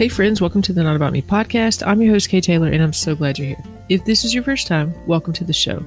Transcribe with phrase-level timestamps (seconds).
[0.00, 1.86] Hey, friends, welcome to the Not About Me podcast.
[1.86, 3.64] I'm your host, Katie Taylor, and I'm so glad you're here.
[3.90, 5.84] If this is your first time, welcome to the show.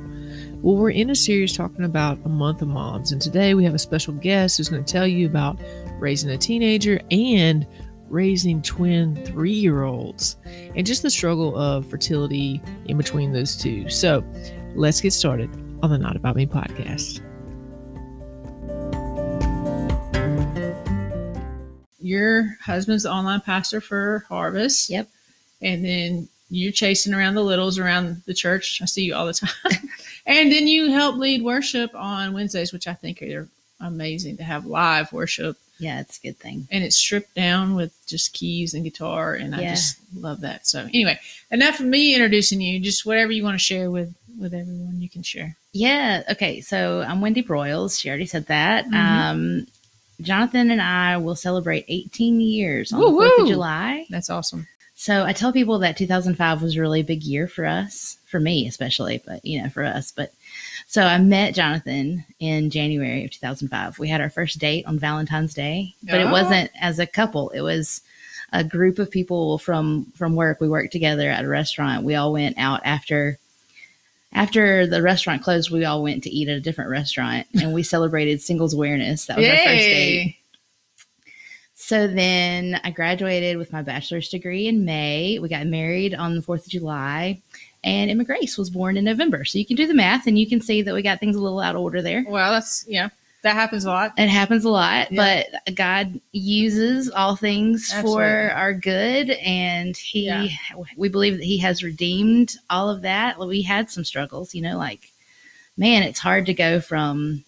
[0.61, 3.73] Well, we're in a series talking about a month of moms, and today we have
[3.73, 5.59] a special guest who's going to tell you about
[5.97, 7.65] raising a teenager and
[8.07, 10.35] raising twin three year olds
[10.75, 13.89] and just the struggle of fertility in between those two.
[13.89, 14.23] So
[14.75, 15.49] let's get started
[15.81, 17.19] on the Not About Me podcast.
[22.03, 24.89] Your husband's the online pastor for Harvest.
[24.89, 25.07] Yep.
[25.61, 28.81] And then you're chasing around the littles around the church.
[28.81, 29.89] I see you all the time.
[30.25, 33.47] and then you help lead worship on Wednesdays, which I think are
[33.79, 35.57] amazing to have live worship.
[35.79, 36.67] Yeah, it's a good thing.
[36.69, 39.33] And it's stripped down with just keys and guitar.
[39.35, 40.67] And I just love that.
[40.67, 41.19] So anyway,
[41.51, 42.79] enough of me introducing you.
[42.79, 45.55] Just whatever you want to share with with everyone, you can share.
[45.73, 46.23] Yeah.
[46.29, 46.59] Okay.
[46.61, 47.99] So I'm Wendy Broyles.
[47.99, 48.85] She already said that.
[48.85, 48.93] Mhm.
[48.93, 49.67] Um,
[50.21, 54.05] Jonathan and I will celebrate 18 years on Woo, the 4th of July.
[54.09, 54.67] That's awesome.
[54.95, 58.67] So I tell people that 2005 was a really big year for us, for me
[58.67, 60.11] especially, but you know, for us.
[60.11, 60.31] But
[60.87, 63.97] so I met Jonathan in January of 2005.
[63.99, 66.31] We had our first date on Valentine's Day, but it Oh.
[66.31, 67.49] wasn't as a couple.
[67.49, 68.01] It was
[68.53, 70.61] a group of people from from work.
[70.61, 72.05] We worked together at a restaurant.
[72.05, 73.39] We all went out after
[74.33, 75.71] after the restaurant closed.
[75.71, 79.25] We all went to eat at a different restaurant, and we celebrated singles awareness.
[79.25, 80.37] That was our first date.
[81.75, 85.37] So then I graduated with my bachelor's degree in May.
[85.39, 87.41] We got married on the 4th of July.
[87.83, 89.43] And Emma Grace was born in November.
[89.43, 91.41] So you can do the math and you can see that we got things a
[91.41, 92.23] little out of order there.
[92.25, 93.09] Well, that's yeah,
[93.43, 94.13] that happens a lot.
[94.17, 95.43] It happens a lot, Yeah.
[95.63, 98.13] but God uses all things Absolutely.
[98.23, 99.31] for our good.
[99.31, 100.47] And He, Yeah.
[100.97, 103.37] we believe that He has redeemed all of that.
[103.39, 105.11] We had some struggles, you know, like,
[105.77, 107.43] man, it's hard to go from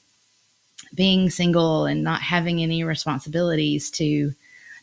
[0.93, 4.33] being single and not having any responsibilities to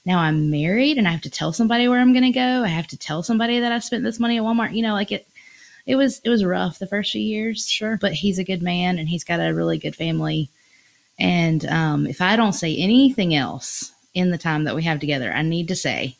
[0.05, 2.64] now I'm married and I have to tell somebody where I'm going to go.
[2.64, 4.74] I have to tell somebody that I spent this money at Walmart.
[4.74, 5.28] You know, like it,
[5.86, 7.68] it was, it was rough the first few years.
[7.68, 7.98] Sure.
[8.01, 10.51] But he's a good man and he's got a really good family.
[11.22, 15.33] And um, if I don't say anything else in the time that we have together,
[15.33, 16.16] I need to say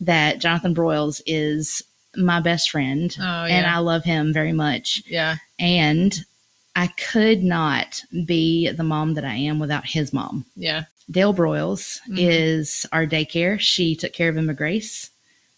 [0.00, 1.82] that Jonathan Broyles is
[2.16, 3.66] my best friend Oh and.
[3.66, 5.02] I love him very much.
[5.06, 5.36] yeah.
[5.58, 6.14] And
[6.76, 10.44] I could not be the mom that I am without his mom.
[10.56, 10.84] Yeah.
[11.10, 12.16] Dale Broyles Mhm.
[12.18, 13.58] is our daycare.
[13.60, 15.10] She took care of Emma Grace.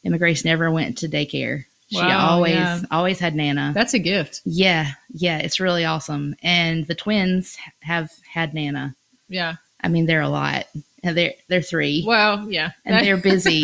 [0.04, 1.64] Emma Grace never went to daycare.
[1.88, 2.80] She Wow, always yeah.
[2.90, 3.70] always had Nana.
[3.74, 4.40] That's a gift.
[4.44, 6.34] yeah, yeah, it's really awesome.
[6.42, 8.94] And the twins have had Nana.
[9.28, 9.56] Yeah.
[9.82, 10.66] I mean, they're a lot.
[11.04, 12.72] They're they're three Well, yeah.
[12.84, 13.62] and they're busy.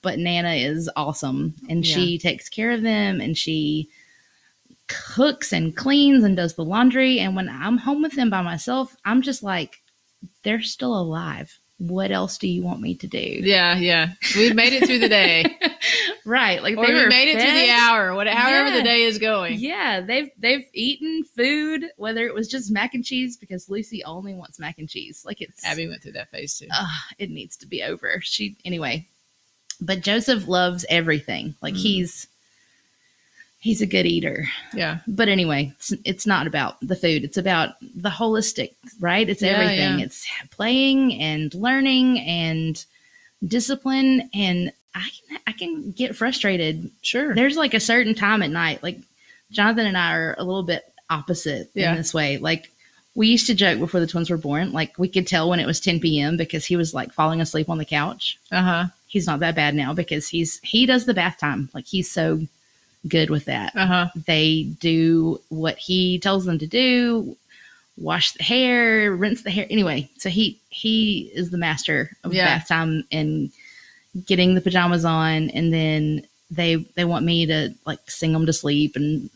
[0.00, 3.88] but Nana is awesome, and she takes care of them, and she
[4.88, 7.18] cooks and cleans and does the laundry.
[7.18, 9.82] And when I'm home with them by myself, I'm just like,
[10.44, 11.54] they're still alive.
[11.78, 13.18] What else do you want me to do?
[13.18, 14.12] yeah, yeah.
[14.36, 15.44] We've made it through the day.
[16.26, 18.76] right, like or they were made it to the hour, what, however Yeah.
[18.76, 19.58] the day is going.
[19.58, 24.34] Yeah, they've they've eaten food, whether it was just mac and cheese because Lucy only
[24.34, 25.22] wants mac and cheese.
[25.24, 26.66] Like it's Abby went through that phase too.
[26.70, 26.88] Ugh,
[27.18, 28.20] it needs to be over.
[28.22, 29.06] She anyway.
[29.80, 31.54] But Joseph loves everything.
[31.62, 31.78] Like Mhm.
[31.82, 32.26] he's
[33.58, 34.46] he's a good eater.
[34.74, 34.98] yeah.
[35.08, 37.24] But anyway, it's, it's not about the food.
[37.24, 39.28] It's about the holistic, right?
[39.28, 39.98] It's Yeah, everything.
[39.98, 40.04] yeah.
[40.04, 42.84] It's playing and learning and
[43.46, 46.90] discipline and I can I can get frustrated.
[47.02, 47.34] Sure.
[47.34, 48.82] There's like a certain time at night.
[48.82, 48.98] Like
[49.50, 51.90] Jonathan and I are a little bit opposite Yeah.
[51.92, 52.38] in this way.
[52.38, 52.70] Like
[53.14, 55.66] we used to joke before the twins were born, like we could tell when it
[55.66, 56.36] was 10 p.m.
[56.36, 58.38] because he was like falling asleep on the couch.
[58.50, 58.84] Uh huh.
[59.06, 61.68] He's not that bad now because he's he does the bath time.
[61.74, 62.40] Like he's so
[63.08, 63.74] good with that.
[63.76, 64.08] Uh huh.
[64.26, 67.36] They do what he tells them to do,
[67.96, 69.66] wash the hair, rinse the hair.
[69.70, 72.46] Anyway, so he he is the master of Yeah.
[72.58, 73.50] bath time and
[74.24, 78.52] getting the pajamas on and then they they want me to like sing them to
[78.52, 79.28] sleep and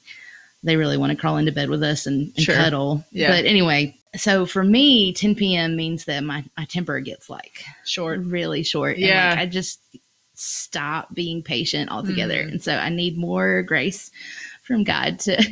[0.62, 2.54] they really want to crawl into bed with us and, and Sure.
[2.54, 3.04] cuddle.
[3.12, 3.28] Yeah.
[3.30, 5.74] But anyway, so for me, 10 p.m.
[5.74, 8.20] means that my, my temper gets like Short.
[8.20, 8.96] really short.
[8.96, 9.31] And Yeah.
[9.31, 9.81] like I just
[10.34, 12.44] stop being patient altogether.
[12.44, 12.49] Mhm.
[12.52, 14.10] And so I need more grace
[14.62, 15.43] from God to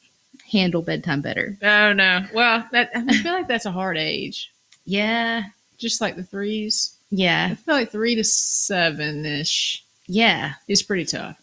[0.50, 1.56] handle bedtime better.
[1.62, 2.24] Oh no.
[2.34, 4.50] Well, that I feel like that's a hard age.
[4.86, 5.42] Yeah.
[5.78, 6.93] Just like the threes.
[7.14, 7.54] I Yeah.
[7.54, 10.54] feel like three to seven ish Yeah.
[10.68, 11.36] is pretty tough.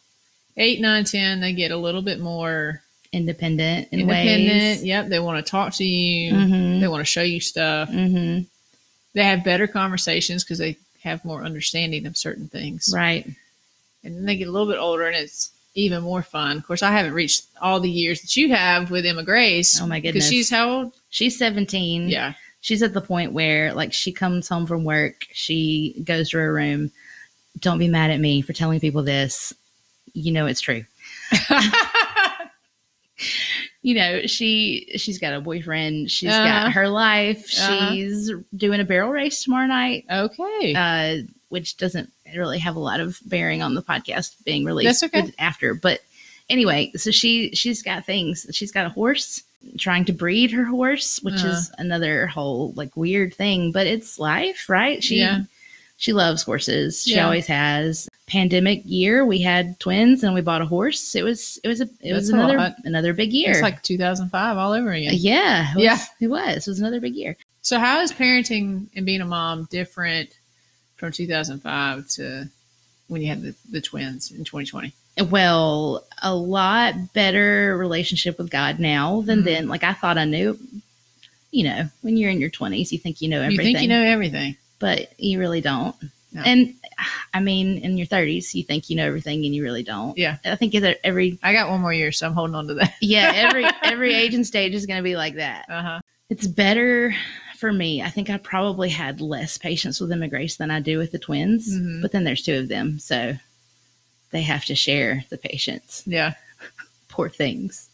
[0.58, 2.84] Eight, nine, ten, they get a little bit more
[3.14, 4.50] Independent in independent.
[4.52, 4.84] ways.
[4.84, 6.34] Yep, they want to talk to you.
[6.34, 6.80] Mm-hmm.
[6.82, 7.90] They want to show you stuff.
[7.90, 8.44] Mm-hmm.
[9.14, 12.92] They have better conversations because they have more understanding of certain things.
[12.94, 13.26] Right.
[14.04, 16.58] And then they get a little bit older, and it's even more fun.
[16.58, 19.80] Of course, I haven't reached all the years that you have with Emma Grace.
[19.82, 20.30] Oh, my Because goodness.
[20.30, 20.94] she's how old?
[21.10, 22.10] She's 17.
[22.10, 22.34] Yeah.
[22.62, 26.54] She's at the point where, like, she comes home from work, she goes to her
[26.54, 26.92] room,
[27.60, 29.54] don't be mad at me for telling people this.
[30.14, 30.86] You know it's true.
[33.84, 36.44] you know she she's got a boyfriend She's Uh-huh.
[36.44, 37.92] got her life Uh-huh.
[37.92, 40.74] she's doing a barrel race tomorrow night okay.
[40.76, 45.32] uh which doesn't really have a lot of bearing on the podcast being released okay.
[45.40, 46.00] after but
[46.52, 49.44] anyway so she she's got things she's got a horse
[49.78, 51.50] trying to breed her horse which Uh-huh.
[51.50, 55.42] is another whole like weird thing but it's life right she Yeah.
[55.98, 57.26] she loves horses she Yeah.
[57.26, 61.68] always has pandemic year we had twins and we bought a horse it was it
[61.68, 65.14] was a it was That's another another big year it's like 2005 all over again.
[65.16, 66.00] yeah, it was, Yeah.
[66.22, 66.68] it was.
[66.68, 67.36] It was another big year.
[67.64, 70.30] So, how is parenting and being a mom different
[70.96, 72.50] from 2005 to
[73.08, 74.94] when you had the, the twins in 2020?
[75.24, 79.46] Well, a lot better relationship with God now than Mhm.
[79.46, 79.68] then.
[79.68, 80.58] Like I thought I knew.
[81.52, 83.66] You know, when you're in your 20s, you think you know everything.
[83.68, 84.56] You think you know everything.
[84.80, 85.96] but you really don't.
[86.34, 86.42] No.
[86.46, 86.74] And
[87.34, 90.18] I mean, in your 30s, you think you know everything, and you really don't.
[90.18, 90.38] Yeah.
[90.46, 90.74] I think
[91.04, 92.94] every I got one more year, so I'm holding on to that.
[93.02, 95.66] yeah every every age and stage is going to be like that.
[95.70, 96.00] Uh huh.
[96.30, 97.14] It's better
[97.58, 98.02] for me.
[98.02, 101.70] I think I probably had less patience with Grace than I do with the twins.
[101.72, 102.02] Mhm.
[102.02, 103.36] But then there's two of them, so
[104.32, 106.04] they have to share the patience.
[106.06, 106.34] Yeah.
[107.10, 107.90] Poor things.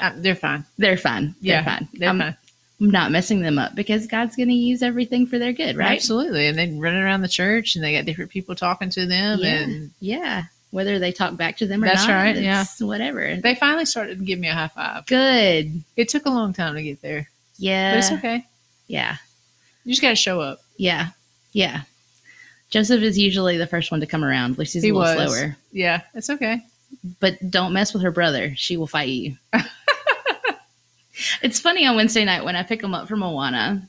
[0.00, 0.64] Uh, they're fine.
[0.78, 1.34] They're fine.
[1.40, 1.62] Yeah.
[1.62, 1.88] They're fine.
[1.94, 2.36] They're I'm, fine.
[2.80, 5.96] I'm not messing them up because God's going to use everything for their good, right?
[5.96, 6.46] Absolutely.
[6.46, 9.38] And they run around the church and they got different people talking to them.
[9.40, 9.48] Yeah.
[9.54, 10.42] And Yeah.
[10.70, 12.14] Whether they talk back to them or That's not.
[12.14, 13.36] right, it's Whatever.
[13.42, 15.04] they finally started to give me a high five.
[15.06, 15.82] Good.
[15.96, 17.28] It took a long time to get there,
[17.58, 17.92] Yeah.
[17.94, 18.46] but it's okay.
[18.86, 19.16] Yeah.
[19.84, 20.60] You just got to show up.
[20.76, 21.08] Yeah.
[21.52, 21.82] Yeah.
[22.70, 24.56] Joseph is usually the first one to come around.
[24.58, 25.32] Lucy's He a little was.
[25.34, 25.56] slower.
[25.72, 26.62] Yeah, it's okay.
[27.20, 28.54] but don't mess with her brother.
[28.56, 29.36] She will fight you.
[31.42, 33.86] it's funny on Wednesday night when I pick him up from Moana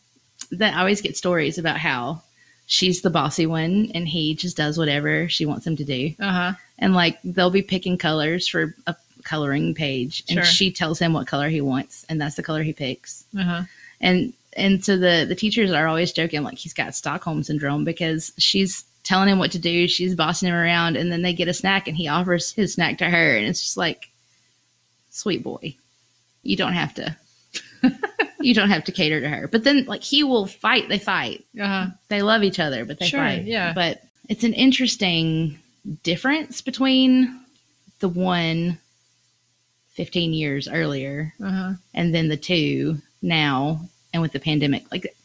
[0.51, 2.21] that I always get stories about how
[2.65, 6.13] she's the bossy one and he just does whatever she wants him to do.
[6.19, 6.53] Uh huh.
[6.79, 10.43] And like they'll be picking colors for a coloring page and Sure.
[10.43, 13.25] she tells him what color he wants and that's the color he picks.
[13.37, 13.61] Uh huh.
[14.01, 18.31] And and so the the teachers are always joking like he's got Stockholm syndrome because
[18.37, 21.53] she's telling him what to do, she's bossing him around, and then they get a
[21.53, 24.09] snack and he offers his snack to her, and it's just like,
[25.09, 25.75] sweet boy,
[26.43, 27.15] you don't have to.
[28.41, 29.47] you don't have to cater to her.
[29.47, 31.45] But then like he will fight, they fight.
[31.59, 31.85] Uh huh.
[32.09, 33.45] They love each other, but they Sure, fight.
[33.45, 33.73] yeah.
[33.73, 35.57] But it's an interesting
[36.03, 37.39] difference between
[37.99, 38.77] the one
[39.93, 41.73] 15 years earlier Uh huh.
[41.93, 43.81] and then the two now
[44.13, 45.15] and with the pandemic like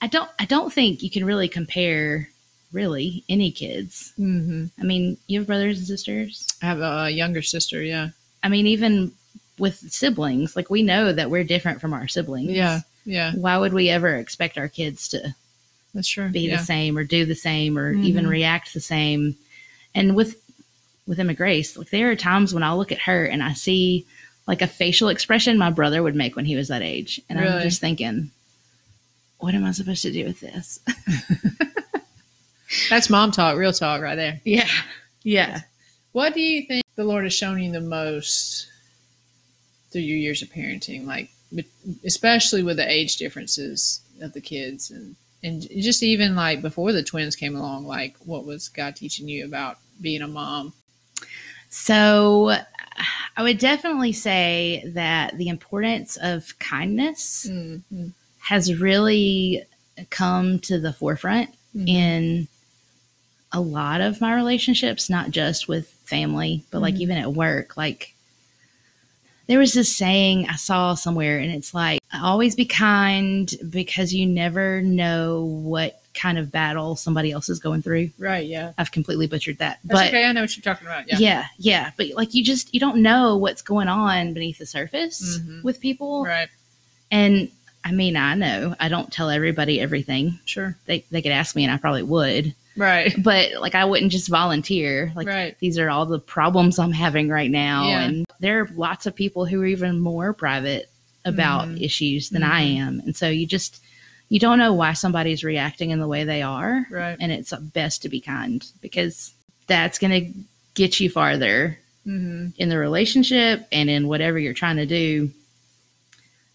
[0.00, 2.28] i don't i don't think you can really compare
[2.72, 4.66] really any kids Mm-hmm.
[4.80, 7.82] i mean you have brothers and sisters I have a younger sister.
[7.82, 8.08] Yeah.
[8.42, 9.12] i mean even
[9.58, 12.80] with siblings like we know that we're different from our siblings Yeah.
[13.04, 13.32] Yeah.
[13.34, 15.34] why would we ever expect our kids to
[15.94, 16.28] That's true.
[16.28, 16.56] be yeah.
[16.58, 18.30] the same or do the same or even Mhm.
[18.30, 19.36] react the same
[19.94, 20.36] and with
[21.06, 24.06] with emma grace like there are times when i look at her and i see
[24.48, 27.62] like a facial expression my brother would make when he was that age and i'm
[27.62, 28.30] just thinking
[29.38, 30.80] what am i supposed to do with this
[32.90, 34.40] That's mom talk, real talk, right there.
[34.44, 34.68] yeah
[35.22, 35.60] yeah
[36.12, 38.68] What do you think the Lord has shown you the most
[39.90, 41.06] through your years of parenting?
[41.06, 41.30] Like,
[42.04, 47.02] especially with the age differences of the kids, and and just even like before the
[47.02, 50.72] twins came along, like what was God teaching you about being a mom?
[51.70, 52.54] so
[53.38, 58.08] i would definitely say that the importance of kindness Mm-hmm.
[58.40, 59.64] has really
[60.10, 61.48] come to the forefront
[61.86, 62.48] in
[63.52, 67.00] a lot of my relationships, not just with family, but like Mhm.
[67.00, 67.76] even at work.
[67.76, 68.14] Like
[69.46, 74.26] there was this saying I saw somewhere, and it's like, always be kind because you
[74.26, 78.10] never know what kind of battle somebody else is going through.
[78.18, 78.46] Right.
[78.46, 78.72] Yeah.
[78.76, 79.78] I've completely butchered that.
[79.84, 80.24] That's but okay.
[80.24, 81.08] I know what you're talking about.
[81.08, 81.16] Yeah.
[81.18, 81.90] yeah, yeah.
[81.96, 85.62] But like you just you don't know what's going on beneath the surface Mhm.
[85.62, 86.24] with people.
[86.24, 86.48] Right.
[87.10, 87.48] And
[87.84, 90.38] I mean, I know I don't tell everybody everything.
[90.44, 90.76] Sure.
[90.86, 92.54] They they could ask me and I probably would.
[92.76, 93.14] Right.
[93.22, 95.12] but like I wouldn't just volunteer.
[95.14, 95.56] Like right.
[95.60, 98.02] these are all the problems I'm having right now, Yeah.
[98.02, 100.90] and there are lots of people who are even more private
[101.24, 101.82] about Mhm.
[101.82, 102.76] issues than I Mhm.
[102.76, 103.80] am, and so you just
[104.28, 107.16] you don't know why somebody's reacting in the way they are, Right.
[107.20, 109.32] and it's best to be kind because
[109.66, 110.40] that's going to
[110.74, 112.48] get you farther Mm-hmm.
[112.56, 115.30] in the relationship and in whatever you're trying to do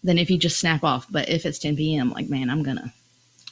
[0.02, 1.06] than if you just snap off.
[1.08, 2.92] But if it's 10 p.m., like man, I'm gonna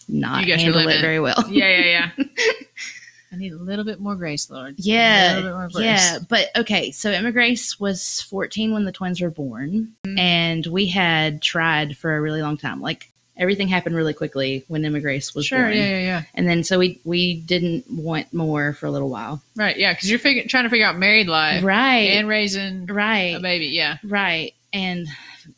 [0.09, 1.37] not You got your handle it very well.
[1.49, 1.69] Yeah.
[1.79, 2.11] Yeah.
[2.19, 2.25] Yeah.
[3.33, 4.75] I need a little bit more grace, Lord.
[4.79, 5.85] Yeah, little bit more grace.
[5.85, 6.91] yeah, but okay.
[6.91, 10.19] So Emma Grace was 14 when the twins were born, Mhm.
[10.19, 12.81] and we had tried for a really long time.
[12.81, 15.59] Like everything happened really quickly when Emma Grace was sure.
[15.61, 15.73] born.
[15.73, 16.23] Yeah, yeah, yeah.
[16.35, 19.43] And then so we we didn't want more for a little while.
[19.57, 19.77] Right.
[19.77, 22.11] Yeah, because you're figure, trying to figure out married life Right.
[22.11, 23.37] and raising right.
[23.37, 23.67] a baby.
[23.69, 23.97] Yeah.
[24.05, 24.55] Right.
[24.73, 25.07] And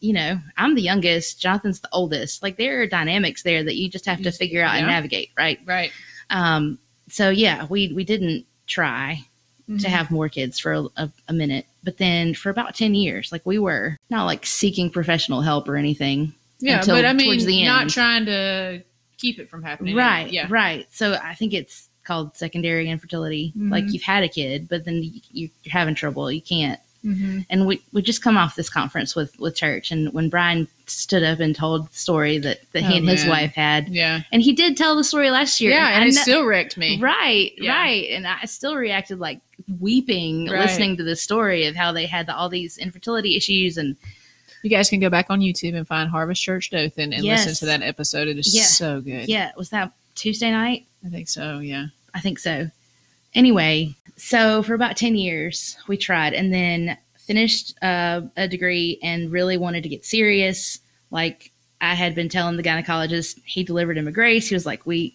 [0.00, 2.42] you know, I'm the youngest, Jonathan's the oldest.
[2.42, 5.58] Like there are dynamics there that you just have to figure out and navigate, right?
[5.66, 5.90] Right.
[6.30, 6.78] Um
[7.08, 9.20] so yeah, we we didn't try
[9.66, 9.84] to Mhm.
[9.84, 13.44] have more kids for a, a, a minute, but then for about 10 years, like
[13.46, 16.34] we were not like seeking professional help or anything.
[16.60, 18.82] Yeah, until but I mean, the not trying to
[19.18, 19.96] keep it from happening.
[19.96, 20.30] Right.
[20.32, 20.46] Yeah.
[20.48, 20.86] Right.
[20.92, 23.52] So I think it's called secondary infertility.
[23.56, 23.92] Like Mhm.
[23.92, 26.30] you've had a kid, but then you, you're having trouble.
[26.30, 26.78] You can't.
[27.04, 27.40] Mm-hmm.
[27.50, 31.22] And we we just come off this conference with with church, and when Brian stood
[31.22, 34.22] up and told the story that that he Oh, and his wife had, Yeah.
[34.32, 35.72] and he did tell the story last year.
[35.72, 36.98] Yeah, and I it still wrecked me.
[37.00, 37.72] right, Yeah.
[37.76, 39.40] right, and I still reacted like
[39.80, 40.60] weeping Right.
[40.60, 43.96] listening to the story of how they had all these infertility issues and
[44.64, 47.46] You guys can go back on YouTube and find Harvest Church Dothan and Yes.
[47.46, 48.28] listen to that episode.
[48.28, 48.62] It is Yeah.
[48.64, 49.28] so good.
[49.28, 50.86] yeah, was that Tuesday night?
[51.06, 51.58] I think so.
[51.58, 51.88] Yeah.
[52.14, 52.70] I think so.
[53.34, 59.30] Anyway, so for about 10 years, we tried and then finished uh, a degree and
[59.30, 60.78] really wanted to get serious.
[61.10, 61.50] Like
[61.82, 64.48] I had been telling the gynecologist, he delivered Emma Grace.
[64.48, 65.14] He was like, We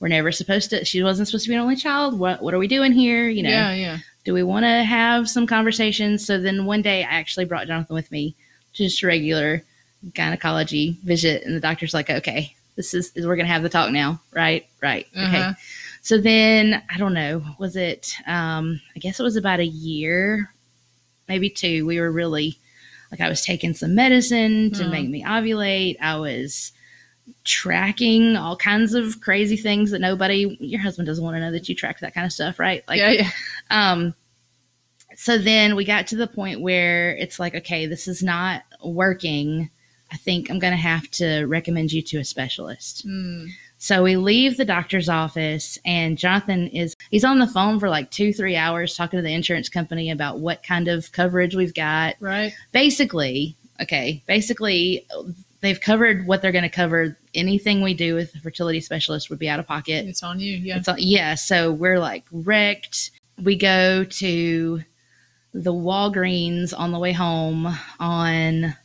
[0.00, 2.18] were never supposed to, she wasn't supposed to be an only child.
[2.18, 3.28] What, what are we doing here?
[3.30, 3.72] You know, Yeah.
[3.74, 3.98] Yeah.
[4.24, 6.26] do we want to have some conversations?
[6.26, 8.34] So then one day I actually brought Jonathan with me
[8.72, 9.62] just a regular
[10.14, 11.42] gynecology visit.
[11.44, 14.20] And the doctor's like, Okay, this is, we're to have the talk now.
[14.32, 14.66] Right.
[14.82, 15.06] Right.
[15.16, 15.40] Okay.
[15.40, 15.52] Uh-huh.
[16.02, 20.50] So then I don't know, was it um I guess it was about a year,
[21.28, 21.84] maybe two.
[21.86, 22.58] We were really
[23.10, 24.90] like I was taking some medicine to Hmm.
[24.90, 25.96] make me ovulate.
[26.00, 26.72] I was
[27.44, 31.68] tracking all kinds of crazy things that nobody your husband doesn't want to know that
[31.68, 32.82] you track that kind of stuff, right?
[32.88, 33.10] Like yeah.
[33.10, 33.30] Yeah.
[33.70, 34.14] um
[35.16, 39.70] so then we got to the point where it's like okay, this is not working.
[40.12, 43.06] I think I'm going to have to recommend you to a specialist.
[43.06, 43.50] Mm.
[43.78, 48.10] So we leave the doctor's office, and Jonathan is he's on the phone for like
[48.10, 52.16] two, three hours talking to the insurance company about what kind of coverage we've got.
[52.20, 52.52] Right.
[52.72, 55.06] Basically, okay, basically
[55.60, 57.16] they've covered what they're going to cover.
[57.34, 60.06] Anything we do with a fertility specialist would be out of pocket.
[60.06, 60.56] It's on you.
[60.56, 60.82] Yeah.
[60.86, 63.12] All, yeah, so we're like wrecked.
[63.42, 64.82] We go to
[65.52, 67.66] the Walgreens on the way home
[67.98, 68.76] on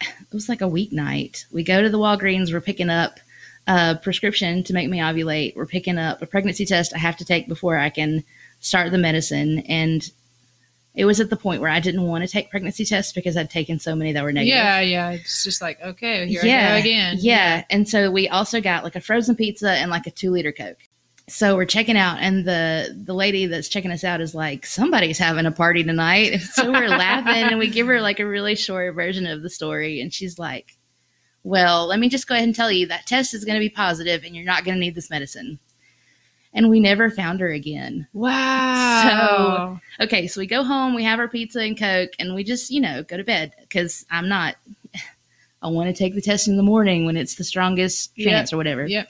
[0.00, 1.44] it was like a weeknight.
[1.52, 3.18] We go to the Walgreens, we're picking up
[3.66, 5.56] a prescription to make me ovulate.
[5.56, 8.24] We're picking up a pregnancy test I have to take before I can
[8.60, 10.08] start the medicine and
[10.94, 13.50] it was at the point where I didn't want to take pregnancy tests because I'd
[13.50, 14.54] taken so many that were negative.
[14.54, 14.80] Yeah.
[14.80, 15.10] Yeah.
[15.10, 17.16] It's just like, okay, here I go again.
[17.18, 17.64] Yeah.
[17.68, 20.78] And so we also got like a frozen pizza and like a two liter Coke.
[21.26, 25.18] So we're checking out and the the lady that's checking us out is like, somebody's
[25.18, 26.40] having a party tonight.
[26.52, 30.00] So we're laughing and we give her like a really short version of the story.
[30.00, 30.76] And she's like,
[31.42, 34.22] Well, let me just go ahead and tell you that test is gonna be positive
[34.24, 35.58] and you're not gonna need this medicine.
[36.52, 38.06] And we never found her again.
[38.12, 39.80] Wow.
[39.98, 42.70] so Okay, so we go home, we have our pizza and Coke, and we just,
[42.70, 44.56] you know, go to bed because I'm not,
[45.62, 48.56] I want to take the test in the morning when it's the strongest chance or
[48.56, 48.86] whatever.
[48.86, 49.08] Yep.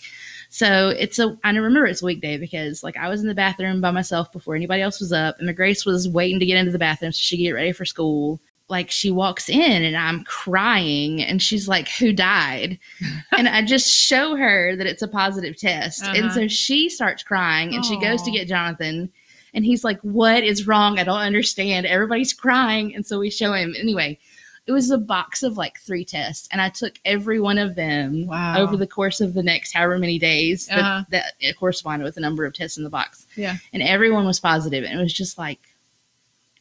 [0.55, 3.81] So it's a, I remember it's a weekday because like I was in the bathroom
[3.81, 6.79] by myself before anybody else was up, and Grace was waiting to get into the
[6.79, 8.39] bathroom so she could get ready for school.
[8.69, 12.79] Like she walks in and I'm crying, and she's like, Who died?
[13.37, 16.05] and I just show her that it's a positive test.
[16.05, 16.35] And Uh-huh.
[16.35, 19.11] so she starts crying and she goes to get Jonathan.
[19.55, 21.01] And he's like, What is wrong?
[21.01, 21.85] I don't understand.
[21.85, 22.95] Everybody's crying.
[22.95, 23.75] And so we show him.
[23.77, 24.21] Anyway,
[24.67, 26.49] it was a box of like three tests.
[26.51, 28.59] And I took every one of them Wow.
[28.59, 31.05] over the course of the next however many days that, Uh-huh.
[31.11, 33.27] that it corresponded with the number of tests in the box.
[33.37, 33.57] Yeah.
[33.73, 34.41] And everyone was.
[34.43, 35.59] And it was just like,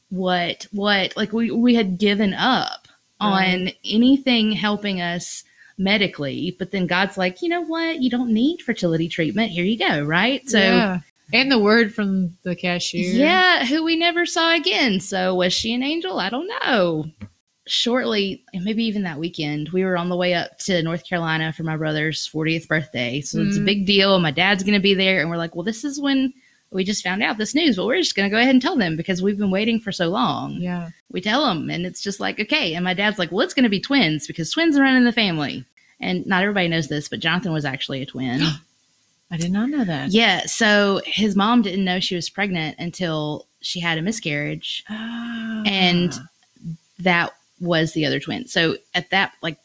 [0.10, 0.68] What?
[0.72, 1.16] What?
[1.16, 2.88] Like we, we had given up
[3.20, 5.44] on anything helping us
[5.78, 6.56] medically.
[6.60, 8.02] But then God's like, You know what?
[8.02, 9.52] You don't need fertility treatment.
[9.52, 10.02] Here you go.
[10.04, 10.48] Right.
[10.50, 10.60] So.
[10.60, 11.00] yeah.
[11.32, 13.10] And the word from the cashier.
[13.12, 15.00] Yeah, who we never saw again.
[15.00, 16.20] So was she an angel?
[16.20, 17.06] I don't know.
[17.66, 21.64] Shortly, maybe even that weekend, we were on the way up to North Carolina for
[21.64, 23.22] my brother's 40th birthday.
[23.22, 23.66] So it's a Mhm.
[23.66, 24.20] big deal.
[24.20, 25.22] My dad's going to be there.
[25.22, 26.34] And we're like, well, this is when
[26.72, 28.76] we just found out this news, but we're just going to go ahead and tell
[28.76, 30.56] them because we've been waiting for so long.
[30.56, 30.90] Yeah.
[31.12, 32.74] We tell them, and it's just like, okay.
[32.74, 35.12] And my dad's like, well, it's going to be twins because twins run in the
[35.14, 35.64] family.
[36.02, 38.42] And not everybody knows this, but Jonathan was actually a twin.
[39.32, 40.12] I did not know that.
[40.12, 44.84] Yeah, so his mom didn't know she was pregnant until she had a miscarriage.
[44.90, 45.64] Ah.
[45.66, 46.14] And
[47.00, 48.48] That was the other twin.
[48.48, 49.58] So at that, like,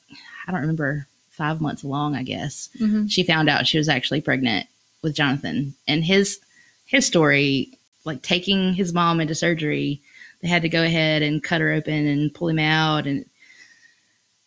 [0.47, 3.09] I don't remember, five months along, I guess, Mhm.
[3.11, 4.67] she found out she was actually pregnant
[5.03, 5.75] with Jonathan.
[5.87, 6.39] And his
[6.87, 7.69] his story,
[8.05, 10.01] like taking his mom into surgery,
[10.41, 13.25] they had to go ahead and cut her open and pull him out, and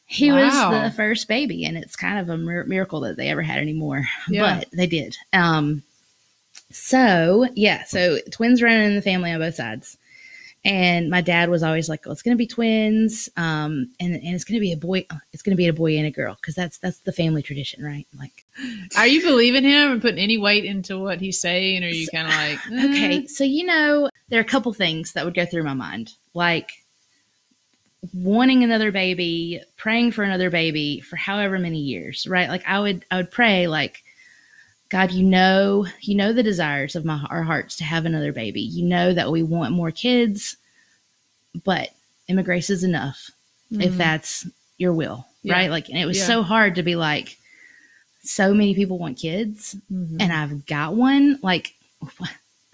[0.08, 0.72] He Wow.
[0.72, 4.06] was the first baby, and it's kind of a miracle that they ever had anymore,
[4.30, 4.58] Yeah.
[4.60, 5.16] but they did.
[5.32, 5.84] Um,
[6.70, 9.96] so yeah, so twins running in the family on both sides,
[10.64, 14.36] and my dad was always like, "Well, it's going to be twins, um, and and
[14.36, 15.06] it's going to be a boy.
[15.34, 17.84] It's going to be a boy and a girl because that's that's the family tradition,
[17.84, 18.08] right?
[18.18, 18.46] Like,
[18.98, 21.84] Are you believing him and putting any weight into what he's saying?
[21.84, 22.90] Or are you kind of like, eh?
[22.90, 26.14] okay, so you know, there are a couple things that would go through my mind,
[26.36, 26.72] like
[28.14, 32.50] wanting another baby, praying for another baby for however many years, right?
[32.50, 34.04] Like I would I would pray like
[34.92, 38.62] God, you know, you know the desires of my our hearts to have another baby.
[38.62, 40.58] You know that we want more kids,
[41.64, 41.90] but
[42.28, 43.32] Emma Grace is enough
[43.72, 43.98] if Mhm.
[43.98, 45.54] that's your will, Yeah.
[45.54, 45.72] right?
[45.72, 46.28] Like and it was Yeah.
[46.28, 47.38] so hard to be like
[48.24, 50.18] so many people want kids Mhm.
[50.20, 51.74] and I've got one, like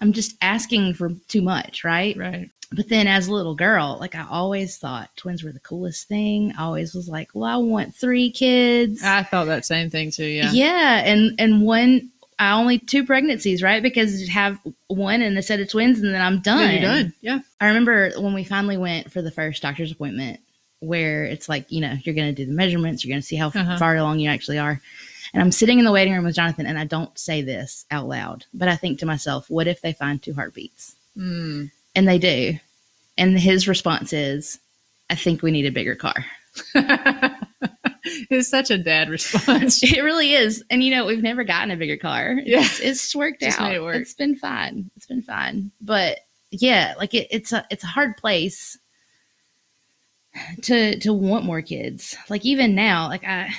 [0.00, 2.16] I'm just asking for too much, right?
[2.16, 2.50] right.
[2.70, 6.52] But then as a little girl, like I always thought twins were the coolest thing.
[6.58, 9.02] I always was like, well, I want three kids.
[9.02, 10.26] I thought that same thing too.
[10.26, 10.50] Yeah.
[10.52, 11.02] yeah.
[11.04, 13.82] And and one I only two pregnancies, right?
[13.82, 16.58] Because you have one and a set of twins and then I'm done.
[16.58, 17.12] Then you're done.
[17.20, 17.38] Yeah.
[17.60, 20.38] I remember when we finally went for the first doctor's appointment,
[20.80, 23.34] where it's like, you know, you're going to do the measurements, you're going to see
[23.36, 23.78] how Uh-huh.
[23.78, 24.80] far along you actually are.
[25.34, 28.06] And I'm sitting in the waiting room with Jonathan, and I don't say this out
[28.08, 30.94] loud, but I think to myself, what if they find two heartbeats?
[31.16, 31.70] Mm.
[31.98, 32.56] And they do.
[33.16, 34.60] And his response is,
[35.10, 36.24] I think we need a bigger car.
[38.30, 39.82] it's such a dad response.
[39.82, 40.62] It really is.
[40.70, 42.34] And you know, we've never gotten a bigger car.
[42.44, 42.60] Yeah.
[42.60, 43.74] It's, it's worked Just out.
[43.74, 43.96] it work.
[43.96, 44.90] It's been fine.
[44.96, 45.72] It's been fine.
[45.80, 46.20] But
[46.52, 48.78] yeah, like it, it's a it's a hard place
[50.62, 52.16] to to want more kids.
[52.28, 53.50] Like even now, like I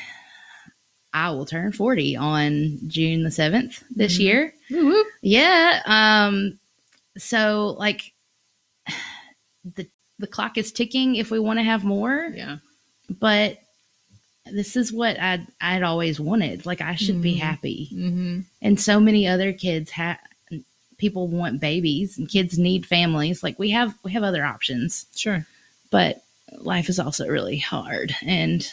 [1.13, 4.19] I will turn 40 on June the 7th this Mhm.
[4.21, 4.53] year.
[4.71, 5.05] Woo woo.
[5.21, 5.81] Yeah.
[5.85, 6.57] Um
[7.17, 8.13] so like
[9.75, 9.87] the
[10.19, 12.57] the clock is ticking if we want to have more Yeah.
[13.19, 13.59] but
[14.51, 16.65] this is what I'd I'd always wanted.
[16.65, 17.39] Like I should be Mhm.
[17.39, 20.17] happy, hmm and so many other kids have
[20.97, 23.43] people want babies, and kids need families.
[23.43, 25.45] Like we have we have other options, Sure.
[25.91, 26.23] but
[26.57, 28.67] life is also really hard and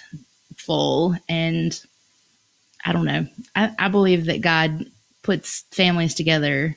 [0.57, 1.15] full.
[1.29, 1.79] And
[2.85, 3.27] I don't know.
[3.55, 4.87] I, I believe that God
[5.23, 6.77] puts families together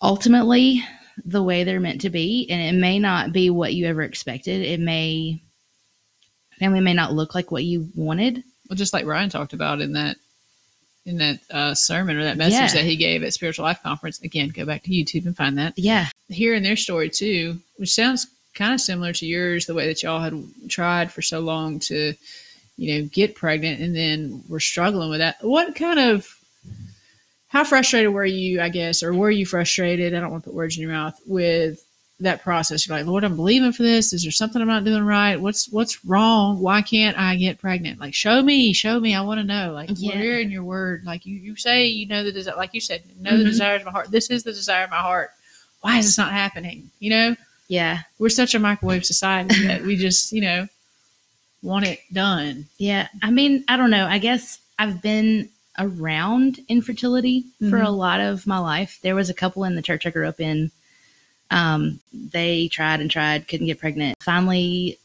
[0.00, 0.84] ultimately
[1.24, 4.62] the way they're meant to be, and it may not be what you ever expected.
[4.62, 5.40] It may
[6.58, 8.42] family may not look like what you wanted.
[8.68, 10.16] Well, just like Ryan talked about in that
[11.04, 12.74] in that uh, sermon or that message Yeah.
[12.74, 14.20] that he gave at Spiritual Life Conference.
[14.22, 15.74] Again, go back to YouTube and find that.
[15.76, 20.02] Yeah, Hearing their story too, which sounds kind of similar to yours, the way that
[20.04, 22.14] y'all had tried for so long to,
[22.76, 25.38] you know, get pregnant and then we're struggling with that.
[25.40, 26.32] What kind of
[27.52, 30.14] how frustrated were you, I guess, or were you frustrated?
[30.14, 31.84] I don't want to put words in your mouth with
[32.20, 32.86] that process.
[32.86, 34.14] You're like, Lord, I'm believing for this.
[34.14, 35.36] Is there something I'm not doing right?
[35.38, 36.60] What's what's wrong?
[36.60, 38.00] Why can't I get pregnant?
[38.00, 39.14] Like, show me, show me.
[39.14, 39.72] I want to know.
[39.74, 40.18] Like, Yeah.
[40.18, 41.04] we're in your word.
[41.04, 42.56] Like you, you say, you know the desire.
[42.56, 43.48] Like you said, know the Mhm.
[43.48, 44.10] desires of my heart.
[44.10, 45.30] This is the desire of my heart.
[45.82, 46.90] Why is this not happening?
[47.00, 47.36] You know,
[47.68, 50.68] yeah, we're such a microwave society that we just, you know,
[51.62, 52.66] want it done.
[52.78, 53.08] yeah.
[53.22, 54.06] I mean, I don't know.
[54.06, 57.86] I guess I've been around infertility for Mhm.
[57.86, 58.98] a lot of my life.
[59.02, 60.70] There was a couple in the church I grew up in.
[61.50, 64.18] Um, they tried and tried, couldn't get pregnant.
[64.22, 64.98] Finally,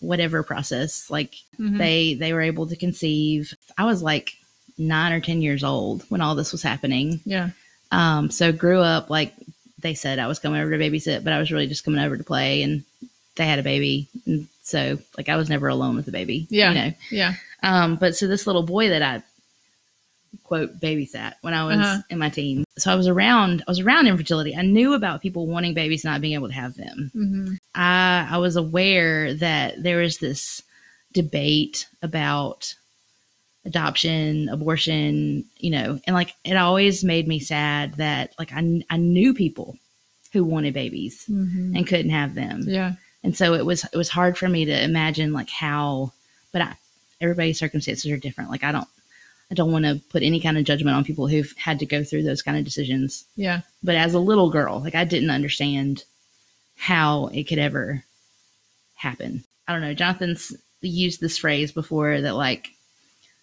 [0.00, 1.78] whatever process, like Mhm.
[1.78, 3.54] they they were able to conceive.
[3.78, 4.34] I was like
[4.76, 7.20] nine or ten years old when all this was happening.
[7.24, 7.50] yeah.
[7.92, 9.32] Um, so grew up like
[9.80, 12.16] they said I was coming over to babysit, but I was really just coming over
[12.16, 12.84] to play, and
[13.36, 16.46] they had a baby, and so like I was never alone with the baby.
[16.50, 16.68] Yeah.
[16.70, 16.94] you know.
[17.10, 17.34] Yeah.
[17.62, 19.22] Um, but so this little boy that I
[20.42, 22.02] quote babysat when I was Uh-huh.
[22.10, 23.62] in my teens, so I was around.
[23.66, 24.54] I was around infertility.
[24.56, 27.10] I knew about people wanting babies, not being able to have them.
[27.12, 30.62] hmm I I was aware that there was this
[31.12, 32.74] debate about
[33.64, 38.96] adoption, abortion, you know, and like it always made me sad that like I I
[38.96, 39.78] knew people
[40.32, 42.64] who wanted babies hmm and couldn't have them.
[42.66, 42.92] Yeah.
[43.22, 46.12] And so it was it was hard for me to imagine like how
[46.52, 46.76] but I
[47.20, 48.50] everybody's circumstances are different.
[48.50, 48.88] Like I don't
[49.54, 52.02] I don't want to put any kind of judgment on people who've had to go
[52.02, 53.24] through those kind of decisions.
[53.36, 53.60] Yeah.
[53.84, 56.02] But as a little girl, like I didn't understand
[56.76, 58.02] how it could ever
[58.96, 59.44] happen.
[59.68, 59.94] I don't know.
[59.94, 62.66] Jonathan's used this phrase before that like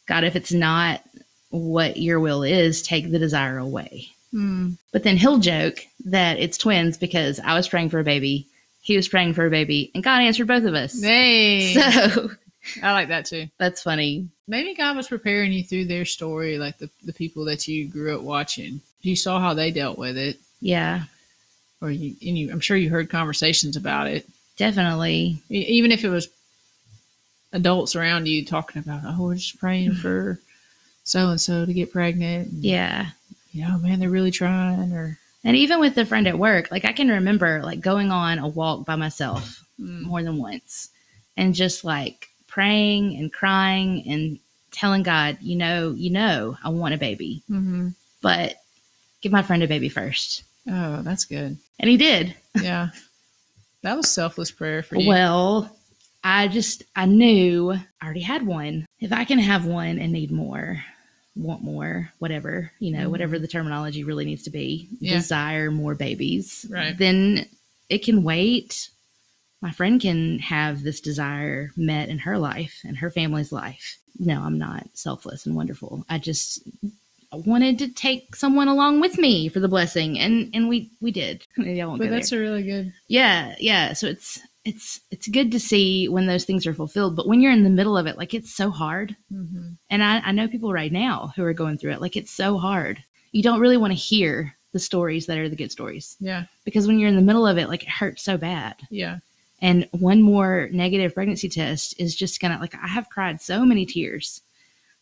[0.06, 1.02] God, if it's not
[1.50, 4.10] what your will is, take the desire away.
[4.34, 4.78] Mm.
[4.92, 8.50] But then he'll joke that it's twins because I was praying for a baby,
[8.82, 11.02] he was praying for a baby, and God answered both of us.
[11.02, 11.74] Hey.
[11.82, 12.32] So
[12.84, 13.48] I like that too.
[13.58, 14.28] that's funny.
[14.48, 18.16] Maybe God was preparing you through their story, like the, the people that you grew
[18.16, 18.82] up watching.
[19.02, 21.04] You saw how they dealt with it, Yeah,
[21.82, 24.28] or you, and you, I'm sure you heard conversations about it.
[24.58, 25.42] definitely.
[25.50, 26.28] Even if it was
[27.54, 30.40] adults around you talking about, oh, we're just praying for
[31.04, 32.50] so and so to get pregnant.
[32.52, 33.08] And, Yeah.
[33.54, 34.94] You know, man, they're really trying.
[34.94, 38.40] Or And even with a friend at work, like I can remember like going on
[38.40, 40.02] a walk by myself Mm.
[40.04, 40.90] more than once
[41.36, 44.38] and just like praying and crying and
[44.72, 47.90] telling God, you know, you know, I want a baby, hmm
[48.22, 48.56] but
[49.22, 50.44] give my friend a baby first.
[50.70, 51.58] oh, that's good.
[51.80, 52.36] And he did.
[52.62, 52.90] Yeah,
[53.82, 55.08] that was selfless prayer for you.
[55.08, 55.76] Well,
[56.24, 58.86] I just I knew I already had one.
[59.00, 60.84] If I can have one and need more,
[61.36, 63.12] want more, whatever, you know, Mhm.
[63.12, 65.16] whatever the terminology really needs to be, Yeah.
[65.18, 66.96] desire more babies, Right.
[66.98, 67.48] then
[67.90, 68.90] it can wait.
[69.62, 74.00] My friend can have this desire met in her life and her family's life.
[74.20, 76.04] No, I'm not selfless and wonderful.
[76.10, 76.68] I just
[77.32, 81.46] wanted to take someone along with me for the blessing and and we we did.
[81.58, 82.92] Maybe I won't but that's a really good.
[83.08, 83.94] Yeah, yeah.
[83.94, 87.52] So it's it's it's good to see when those things are fulfilled, but when you're
[87.54, 89.16] in the middle of it, like it's so hard.
[89.32, 92.02] hmm And I, I know people right now who are going through it.
[92.02, 93.04] Like it's so hard.
[93.32, 96.88] You don't really want to hear the stories that are the good stories Yeah, because
[96.88, 98.76] when you're in the middle of it, like it hurts so bad.
[98.90, 99.20] yeah,
[99.62, 103.86] And one more negative pregnancy test is just gonna like I have cried so many
[103.86, 104.42] tears.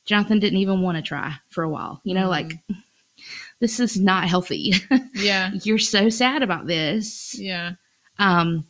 [0.05, 2.01] Jonathan didn't even want to try for a while.
[2.03, 2.29] You know, Mhm.
[2.29, 2.53] like
[3.59, 4.73] this is not healthy.
[5.15, 7.35] yeah, you're so sad about this.
[7.39, 7.73] yeah.
[8.17, 8.65] Um,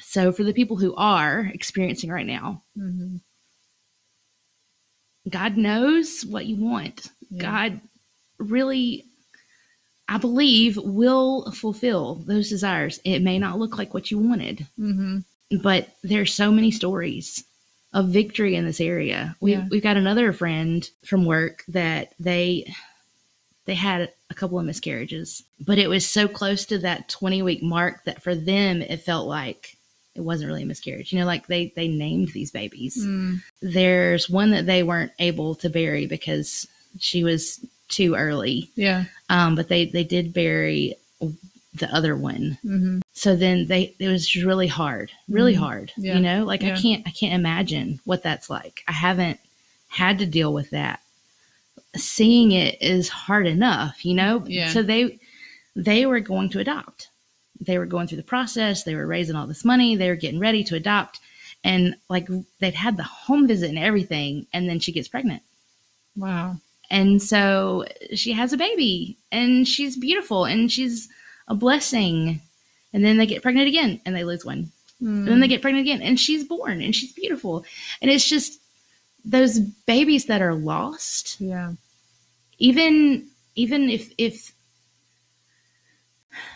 [0.00, 3.16] so for the people who are experiencing right now, hmm
[5.28, 7.08] God knows what you want.
[7.30, 7.42] Yeah.
[7.42, 7.80] God
[8.38, 9.04] really,
[10.08, 12.98] I believe, will fulfill those desires.
[13.04, 15.18] It may not look like what you wanted, hmm
[15.62, 17.42] but there's so many stories
[17.94, 19.34] of victory in this area.
[19.40, 19.66] We Yeah.
[19.70, 22.70] we've got another friend from work that they
[23.64, 27.62] they had a couple of miscarriages, but it was so close to that 20 week
[27.62, 29.76] mark that for them it felt like
[30.14, 31.12] it wasn't really a miscarriage.
[31.12, 32.96] You know, like they they named these babies.
[32.98, 33.40] Mm.
[33.62, 36.66] There's one that they weren't able to bury because
[36.98, 38.70] she was too early.
[38.76, 39.04] Yeah.
[39.30, 40.94] Um, but they they did bury
[41.74, 45.58] the other one hmm so then they it was really hard really Mhm.
[45.58, 46.14] hard Yeah.
[46.14, 46.74] you know like Yeah.
[46.74, 49.38] i can't i can't imagine what that's like i haven't
[49.88, 51.00] had to deal with that
[51.94, 54.70] seeing it is hard enough you know Yeah.
[54.72, 55.18] so they
[55.76, 57.08] they were going to adopt
[57.60, 60.40] they were going through the process they were raising all this money they were getting
[60.40, 61.20] ready to adopt
[61.62, 62.26] and like
[62.60, 65.42] they'd had the home visit and everything and then she gets pregnant
[66.16, 66.56] Wow.
[66.90, 71.08] And so she has a baby and she's beautiful and she's
[71.46, 72.40] a blessing.
[72.92, 74.70] And then they get pregnant again and they lose one.
[75.00, 77.64] And then they get pregnant again and she's born and she's beautiful.
[78.00, 78.60] And it's just
[79.24, 81.74] those babies that are lost, yeah.
[82.58, 84.52] even even if if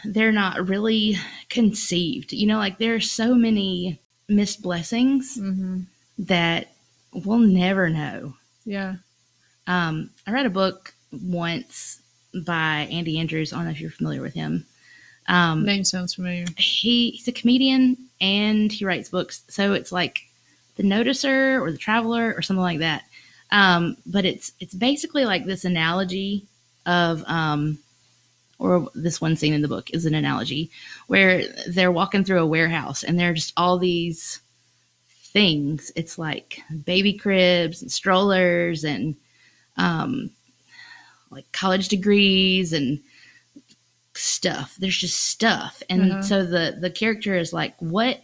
[0.05, 1.17] they're not really
[1.51, 2.33] conceived.
[2.33, 5.83] You know, like there are so many missed blessings hmm
[6.19, 6.73] that
[7.13, 8.35] we'll never know.
[8.65, 8.97] Yeah.
[9.67, 12.03] Um, I read a book once
[12.45, 13.53] by Andy Andrews.
[13.53, 14.67] I don't know if you're familiar with him.
[15.29, 16.47] Um, Name sounds familiar.
[16.57, 19.43] he he's a comedian and he writes books.
[19.49, 20.21] So it's like
[20.77, 23.05] the Noticer or the Traveler or something like that.
[23.51, 26.47] Um, but it's it's basically like this analogy
[26.87, 27.79] of um,
[28.59, 30.71] or this one scene in the book is an analogy
[31.07, 34.41] where they're walking through a warehouse and there are just all these
[35.07, 35.93] things.
[35.95, 39.15] It's like baby cribs and strollers and
[39.77, 40.31] um,
[41.31, 43.01] like college degrees and
[44.15, 44.77] stuff.
[44.79, 46.23] There's just stuff, and Uh-huh.
[46.23, 48.23] so the the character is like, what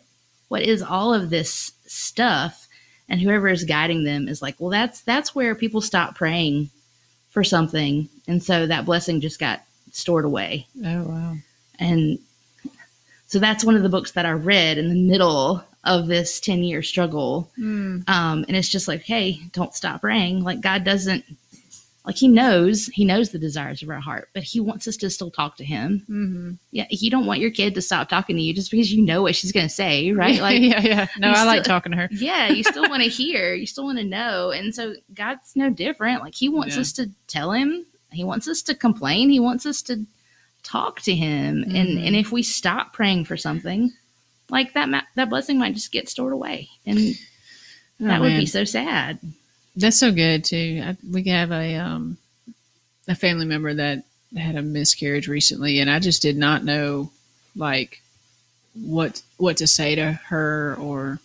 [0.49, 2.67] what is all of this stuff?
[3.11, 6.71] And whoever is guiding them is like, well, that's that's where people stop praying
[7.31, 10.67] for something, and so that blessing just got stored away.
[10.85, 11.37] Oh wow.
[11.79, 12.19] And
[13.27, 16.63] so that's one of the books that I read in the middle of this 10
[16.63, 17.51] year struggle.
[17.59, 18.09] Mm.
[18.09, 20.45] Um, and it's just like, hey, don't stop praying.
[20.45, 21.25] Like God doesn't,
[22.05, 25.11] like He knows, He knows the desires of our heart, but He wants us to
[25.11, 26.03] still talk to Him.
[26.07, 29.03] hmm Yeah, you don't want your kid to stop talking to you just because you
[29.05, 30.41] know what she's going to say, right?
[30.49, 31.07] Like, yeah, yeah.
[31.19, 32.09] No, I like talking to her.
[32.13, 34.51] yeah, you still want to hear, you still want to know.
[34.53, 36.23] And so God's no different.
[36.23, 36.83] Like He wants Yeah.
[36.83, 40.05] us to tell Him, He wants us to complain, He wants us to
[40.63, 41.63] talk to Him.
[41.65, 42.07] And Mhm.
[42.07, 43.93] and if we stop praying for something,
[44.51, 46.99] like that, ma- that blessing might just get stored away, and
[48.01, 49.19] that Oh, would be so sad.
[49.77, 50.83] That's so good too.
[50.85, 52.17] I, we have a um
[53.07, 54.05] a family member that
[54.37, 57.11] had a miscarriage recently, and I just did not know
[57.57, 58.01] like
[58.75, 61.19] what what to say to her or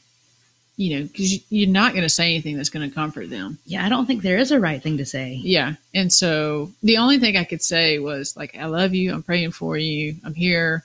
[0.77, 3.59] you know because you're not going to say anything that's going to comfort them.
[3.65, 5.33] Yeah, I don't think there is a right thing to say.
[5.43, 9.13] Yeah, and so the only thing I could say was like, "I love you.
[9.13, 10.15] I'm praying for you.
[10.23, 10.83] I'm here.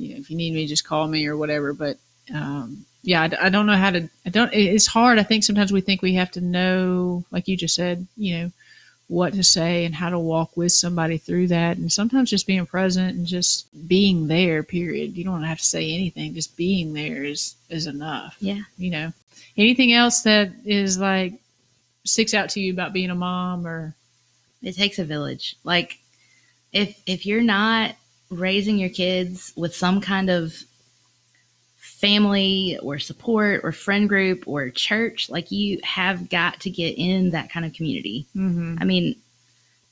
[0.00, 1.98] You know, if you need me, just call me or whatever." But
[2.34, 4.08] um, yeah, I don't know how to.
[4.26, 4.52] I don't.
[4.52, 5.18] It's hard.
[5.18, 8.52] I think sometimes we think we have to know, like you just said, you know,
[9.08, 11.76] what to say and how to walk with somebody through that.
[11.78, 14.62] And sometimes just being present and just being there.
[14.62, 15.16] Period.
[15.16, 16.34] You don't have to say anything.
[16.34, 18.36] Just being there is is enough.
[18.40, 18.62] Yeah.
[18.78, 19.12] You know,
[19.56, 21.34] anything else that is like
[22.04, 23.94] sticks out to you about being a mom or
[24.62, 25.56] It takes a village.
[25.64, 25.98] Like
[26.72, 27.94] if if you're not
[28.30, 30.54] raising your kids with some kind of
[31.76, 37.30] family or support or friend group or church, like you have got to get in
[37.30, 38.26] that kind of community.
[38.34, 38.76] mm-hmm.
[38.80, 39.16] I mean,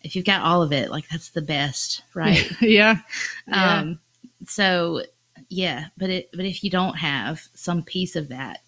[0.03, 2.51] if you've got all of it, like that's the best, right?
[2.63, 2.99] yeah.
[3.47, 3.79] Yeah.
[3.79, 3.99] Um,
[4.47, 5.03] so
[5.49, 8.63] yeah, but it but if you don't have some piece of that,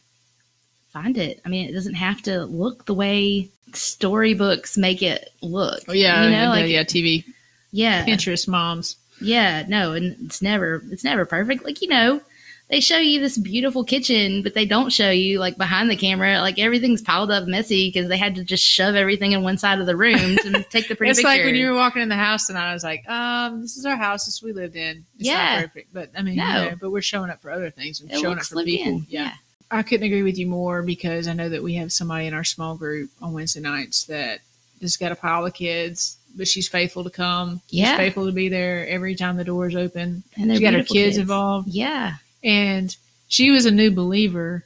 [0.91, 1.41] find it.
[1.45, 5.83] I mean, it doesn't have to look the way storybooks make it look.
[5.89, 6.25] Oh, yeah.
[6.25, 6.85] you know, yeah, like yeah.
[6.85, 7.25] TV,
[7.71, 8.97] yeah, Pinterest moms.
[9.21, 11.65] Yeah, no, and it's never it's never perfect.
[11.65, 12.21] Like you know,
[12.69, 16.41] they show you this beautiful kitchen, but they don't show you like behind the camera,
[16.41, 19.81] like everything's piled up messy because they had to just shove everything in one side
[19.81, 21.29] of the room to take the pretty it's picture.
[21.29, 22.71] like when you were walking in the house tonight.
[22.71, 24.25] I was like, um, this is our house.
[24.27, 25.05] This we lived in.
[25.19, 25.57] It's Yeah.
[25.57, 28.11] not perfect, but I mean, you know, but we're showing up for other things and
[28.11, 28.87] it showing up for people.
[28.93, 29.07] in.
[29.09, 29.33] Yeah.
[29.73, 32.43] I couldn't agree with you more because I know that we have somebody in our
[32.43, 34.41] small group on Wednesday nights that
[34.81, 37.61] just got a pile of kids, but she's faithful to come.
[37.71, 37.97] She's Yeah.
[37.97, 40.23] faithful to be there every time the doors open.
[40.37, 42.15] and She got her beautiful kids, involved, Yeah,
[42.45, 42.95] and
[43.29, 44.65] she was a new believer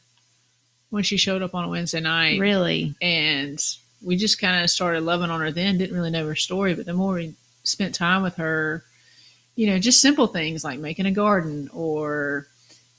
[0.90, 2.94] when she showed up on a Wednesday night really.
[3.03, 3.61] and
[4.00, 6.87] we just kind of started loving on her then didn't really know her story but
[6.87, 8.85] the more we spent time with her
[9.57, 12.46] you know just simple things like making a garden or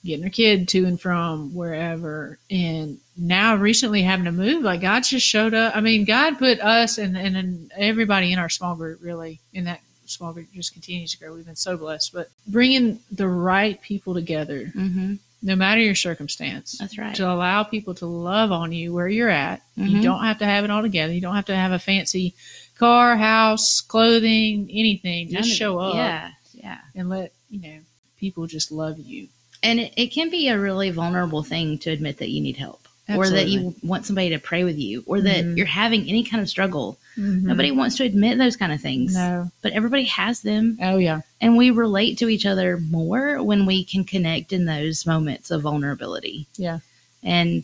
[0.03, 5.01] getting her kid to and from wherever and now recently having to move like god
[5.03, 8.75] just showed up i mean god put us and, and, and everybody in our small
[8.75, 12.29] group really in that small group just continues to grow we've been so blessed but
[12.47, 17.13] bringing the right people together hmm no matter your circumstance That's right.
[17.17, 19.61] to allow people to love on you where you're at.
[19.75, 20.01] You Mhm.
[20.01, 21.13] don't have to have it all together.
[21.13, 22.33] You don't have to have a fancy
[22.79, 25.27] car, house, clothing, anything.
[25.31, 26.77] None Just of- show up Yeah, yeah.
[26.95, 27.77] and let, you know,
[28.17, 29.27] people just love you.
[29.61, 32.84] And it, it can be a really vulnerable thing to admit that you need help.
[33.07, 35.57] Or that you want somebody to pray with you, or that Mhm.
[35.57, 36.97] you're having any kind of struggle.
[37.15, 37.43] Mhm.
[37.43, 39.51] Nobody wants to admit those kind of things, No.
[39.61, 40.79] but everybody has them.
[40.81, 41.21] Oh, yeah.
[41.39, 45.61] And we relate to each other more when we can connect in those moments of
[45.61, 46.47] vulnerability.
[46.57, 46.79] Yeah.
[47.21, 47.63] And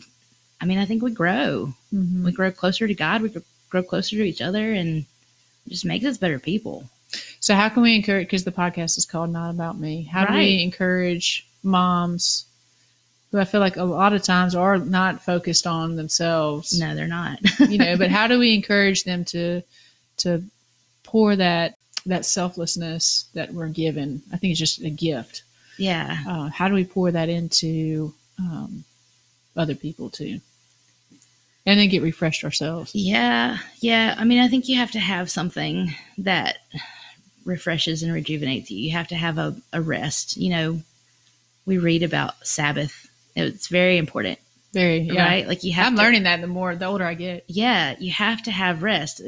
[0.60, 1.74] I mean, I think we grow.
[1.92, 2.22] Mhm.
[2.22, 3.32] We grow closer to God, we
[3.68, 5.06] grow closer to each other, and
[5.68, 6.88] just makes us better people.
[7.40, 8.28] So, how can we encourage?
[8.28, 10.02] Because the podcast is called Not About Me.
[10.04, 12.44] How do we encourage moms
[13.32, 16.78] who I feel like a lot of times are not focused on themselves?
[16.78, 17.38] No, they're not.
[17.68, 19.62] you know but how do we encourage them to
[20.18, 20.44] to
[21.02, 21.74] pour that
[22.06, 25.42] that selflessness that we're given i think it's just a gift
[25.78, 26.18] yeah.
[26.28, 28.84] uh, how do we pour that into um,
[29.56, 30.40] other people too
[31.64, 34.16] and then get refreshed ourselves Yeah, yeah.
[34.18, 36.58] I mean, I think you have to have something that
[37.44, 38.78] refreshes and rejuvenates you.
[38.78, 40.36] You have to have a, a rest.
[40.36, 40.80] You know,
[41.64, 43.08] we read about Sabbath.
[43.34, 44.38] It's very important,
[44.72, 45.46] very yeah right?
[45.48, 48.12] Like you have i'm to, learning that the more the older i get Yeah, you
[48.12, 49.20] have to have rest.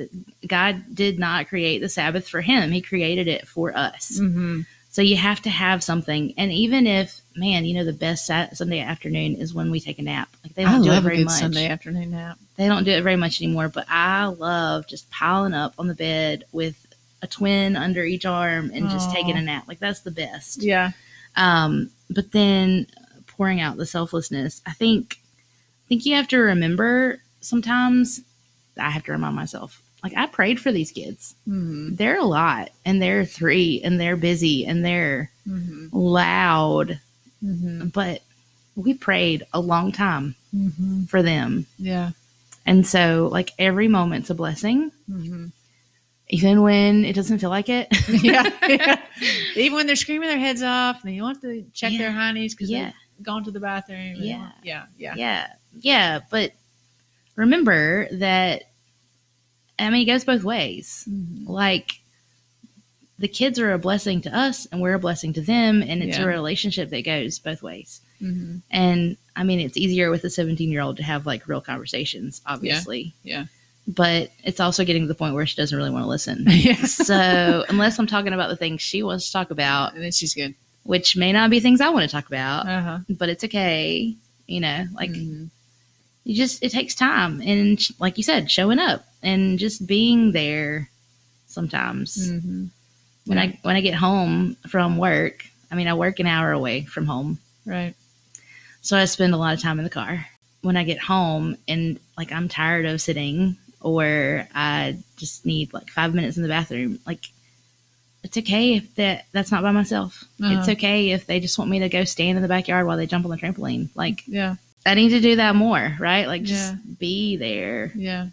[0.46, 2.70] God did not create the Sabbath for him.
[2.70, 4.18] He created it for us.
[4.20, 4.62] mm-hmm.
[4.90, 6.34] So you have to have something.
[6.38, 9.98] And even if, man, you know, the best Sa- Sunday afternoon is when we take
[9.98, 10.28] a nap.
[10.44, 11.40] Like they i don't do it love a very good much.
[11.40, 15.52] sunday afternoon nap They don't do it very much anymore, but I love just piling
[15.54, 16.76] up on the bed with
[17.22, 19.64] a twin under each arm and just taking a nap.
[19.66, 20.62] Like that's the best.
[20.62, 20.92] yeah
[21.34, 22.86] Um, but then
[23.36, 28.20] pouring out the selflessness, I think, I think you have to remember sometimes.
[28.78, 31.34] I have to remind myself, like I prayed for these kids.
[31.48, 31.94] mm-hmm.
[31.94, 35.88] They're a lot, and they're three, and they're busy, and they're Mm-hmm.
[35.94, 36.98] loud.
[37.44, 37.88] Mm-hmm.
[37.88, 38.22] But
[38.76, 41.04] we prayed a long time Mm-hmm.
[41.04, 42.10] for them, yeah
[42.66, 44.90] and so like every moment's a blessing.
[45.10, 45.46] mm-hmm.
[46.30, 47.88] even when it doesn't feel like it.
[48.22, 48.96] yeah, yeah.
[49.56, 51.98] Even when they're screaming their heads off, and you want to check Yeah.
[51.98, 52.92] their heinies because Yeah.
[53.22, 53.98] Gone to the bathroom.
[54.16, 54.50] and- Yeah.
[54.62, 55.46] yeah, yeah, yeah.
[55.80, 56.20] Yeah.
[56.30, 56.52] But
[57.36, 58.64] remember that,
[59.78, 61.04] I mean, it goes both ways.
[61.08, 61.48] Mhm.
[61.48, 61.92] Like,
[63.18, 65.82] the kids are a blessing to us and we're a blessing to them.
[65.82, 66.24] And it's Yeah.
[66.24, 68.00] a relationship that goes both ways.
[68.20, 68.62] Mhm.
[68.70, 72.40] And I mean, it's easier with a 17 year old to have like real conversations,
[72.46, 73.14] obviously.
[73.22, 73.46] yeah.
[73.86, 76.44] But it's also getting to the point where she doesn't really want to listen.
[76.48, 76.84] yeah.
[76.86, 80.32] so, unless I'm talking about the things she wants to talk about, and then she's
[80.34, 80.54] good.
[80.84, 82.98] Which may not be things I want to talk about, Uh huh.
[83.10, 84.14] but it's okay.
[84.46, 85.50] You know, like Mhm.
[86.24, 90.32] you just it takes time and sh- like you said, showing up and just being
[90.32, 90.88] there.
[91.46, 92.70] Sometimes Mhm.
[93.26, 96.82] when I when I get home from work, I mean, I work an hour away
[96.84, 97.94] from home, right.
[98.82, 100.26] So I spend a lot of time in the car.
[100.62, 105.90] When I get home and like I'm tired of sitting or I just need like
[105.90, 107.28] five minutes in the bathroom, like
[108.24, 110.24] it's okay if that that's not by myself.
[110.42, 110.58] Uh-huh.
[110.58, 113.06] It's okay if they just want me to go stand in the backyard while they
[113.06, 113.90] jump on the trampoline.
[113.94, 114.56] Like Yeah.
[114.86, 116.26] I need to do that more, right?
[116.26, 116.78] Like just Yeah.
[116.98, 117.92] be there.
[117.94, 118.28] Yeah.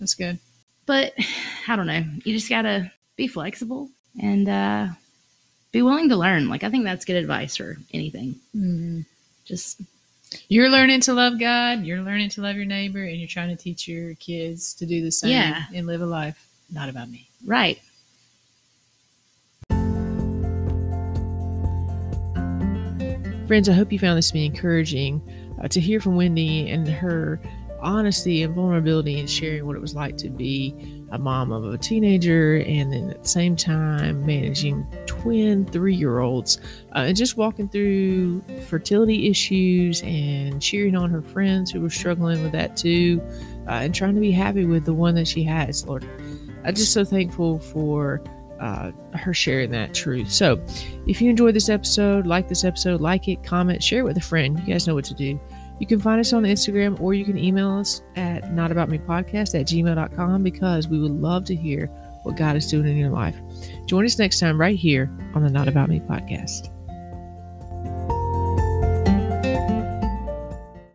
[0.00, 0.38] That's good.
[0.86, 1.14] But
[1.68, 2.04] I don't know.
[2.24, 3.88] You just gotta be flexible
[4.20, 4.88] and uh
[5.72, 6.48] be willing to learn.
[6.48, 8.34] Like I think that's good advice for anything.
[8.56, 9.00] Mm-hmm.
[9.44, 9.80] Just
[10.48, 13.62] You're learning to love God, you're learning to love your neighbor, and you're trying to
[13.62, 15.64] teach your kids to do the same Yeah.
[15.74, 17.28] and live a life not about me.
[17.44, 17.78] right.
[23.50, 25.20] Friends, I hope you found this to be encouraging
[25.60, 27.40] uh, to hear from Wendy and her
[27.80, 30.72] honesty and vulnerability in sharing what it was like to be
[31.10, 36.20] a mom of a teenager and then at the same time managing twin three year
[36.20, 36.58] olds
[36.94, 42.44] uh, and just walking through fertility issues and cheering on her friends who were struggling
[42.44, 43.20] with that too
[43.66, 45.84] uh, and trying to be happy with the one that she has.
[45.84, 46.08] Lord,
[46.62, 48.22] I'm just so thankful for
[48.60, 50.30] uh, her sharing that truth.
[50.30, 50.64] So,
[51.06, 54.22] if you enjoyed this episode, like this episode, like it, comment, share it with a
[54.22, 54.58] friend.
[54.60, 55.40] You guys know what to do.
[55.78, 60.42] You can find us on Instagram or you can email us at notaboutmepodcast at gmail.com
[60.42, 61.86] because we would love to hear
[62.22, 63.36] what God is doing in your life.
[63.86, 66.68] Join us next time right here on the Not About Me podcast.